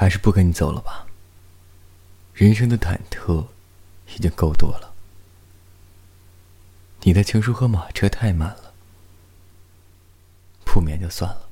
[0.00, 1.08] 还是不跟你走了吧。
[2.32, 3.46] 人生的忐忑
[4.14, 4.94] 已经够多了，
[7.02, 8.72] 你的情书和马车太慢了，
[10.64, 11.48] 不眠就算了。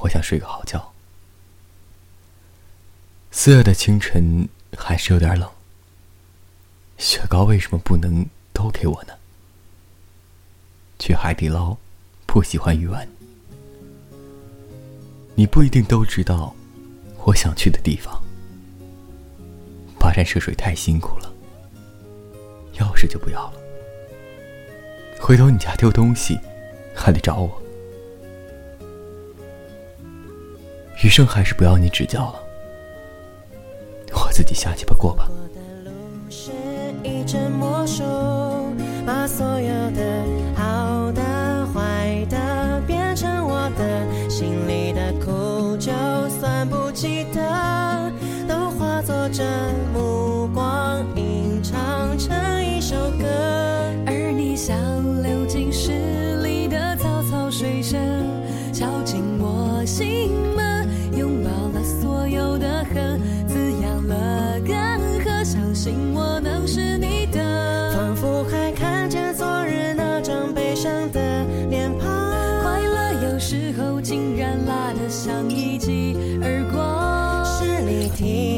[0.00, 0.94] 我想睡个好觉。
[3.30, 5.50] 四月的清晨还是有点冷，
[6.96, 9.12] 雪糕为什么不能都给我呢？
[10.98, 11.76] 去海底捞，
[12.26, 13.06] 不喜欢鱼丸。
[15.34, 16.56] 你不一定都知道，
[17.24, 18.20] 我想去的地方。
[19.98, 21.32] 跋山涉水太辛苦了，
[22.74, 23.54] 钥匙就不要了。
[25.20, 26.38] 回头你家丢东西，
[26.94, 27.62] 还得找我。
[31.04, 32.42] 余生还是不要你指教了，
[34.12, 35.28] 我自己瞎鸡巴过吧。
[47.02, 48.12] 记得，
[48.46, 49.42] 都化作这
[49.92, 52.32] 目光，吟唱成
[52.64, 53.26] 一首歌。
[54.06, 54.76] 而你像
[55.20, 57.98] 流进诗里的草草水声，
[58.72, 64.76] 敲进我心门，拥抱了所有的恨，滋养了根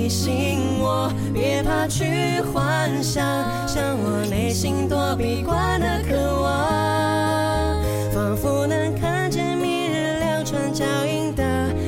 [0.05, 3.25] 提醒我别怕去幻想，
[3.67, 11.43] 像我内心躲避关的渴望，仿佛能看见明日两串脚印的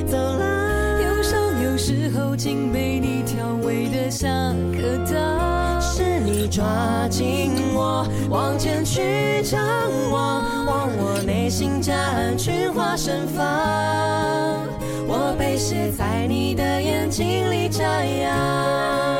[0.06, 1.02] 走廊。
[1.02, 5.78] 忧伤有时候竟被你调味的像颗糖。
[5.78, 6.64] 是你抓
[7.10, 9.60] 紧我往前去张
[10.10, 14.66] 望，望我内心夹岸群花盛放，
[15.38, 19.15] 被写在你的眼睛里眨呀。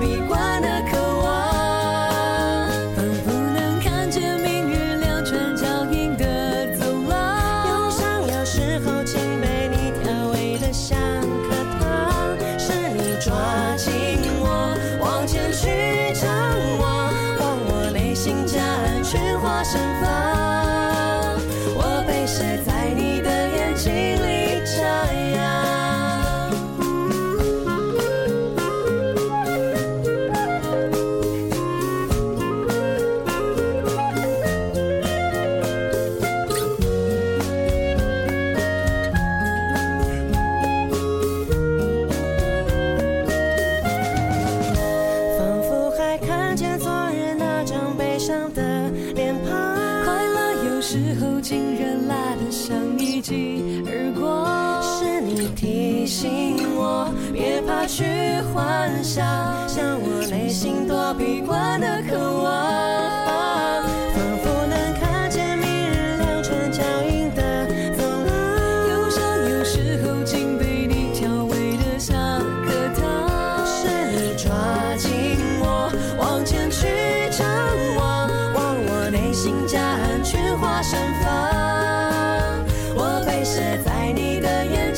[0.00, 2.70] 闭关的渴望。
[2.96, 7.68] 仿佛能看见明日两串脚印的走廊。
[7.68, 13.30] 忧伤有时候竟被你调味的像颗糖，是你抓
[13.76, 16.30] 紧我往前去张
[16.78, 20.08] 望，望我内心夹岸群花盛放，
[55.60, 58.02] 提醒我别怕去
[58.50, 59.22] 幻想，
[59.68, 63.82] 向我内心躲避关的渴望，
[64.14, 68.32] 仿佛能看见明日两串脚印的走廊。
[68.88, 69.20] 忧伤
[69.50, 73.66] 有时候竟被你调味的像颗糖。
[73.66, 73.86] 是
[74.16, 74.48] 你抓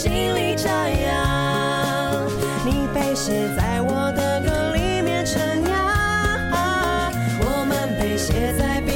[0.02, 2.26] 心里炸呀，
[2.64, 5.40] 你被写在我的歌里面成
[5.70, 7.08] 呀，
[7.40, 8.91] 我们被写在。